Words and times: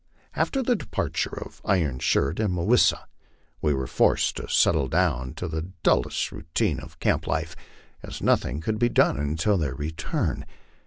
After 0.35 0.63
the 0.63 0.75
departure 0.75 1.37
of 1.45 1.61
Iron 1.63 1.99
Shirt 1.99 2.39
and 2.39 2.55
Mah 2.55 2.63
wis 2.63 2.81
sa, 2.81 3.03
we 3.61 3.71
were 3.71 3.85
forced 3.85 4.35
to 4.37 4.49
settle 4.49 4.87
down 4.87 5.35
to 5.35 5.47
the 5.47 5.69
dullest 5.83 6.31
routine 6.31 6.79
of 6.79 6.97
camp 6.99 7.27
life, 7.27 7.55
as 8.01 8.19
nothing 8.19 8.61
could 8.61 8.79
be 8.79 8.89
done 8.89 9.19
until 9.19 9.59
their 9.59 9.75
return. 9.75 10.43